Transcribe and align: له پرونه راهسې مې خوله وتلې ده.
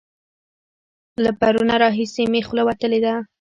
له 1.23 1.31
پرونه 1.39 1.75
راهسې 1.83 2.23
مې 2.31 2.41
خوله 2.47 2.63
وتلې 2.65 2.99
ده. 3.05 3.13